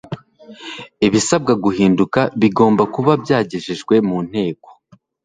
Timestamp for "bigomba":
2.41-2.83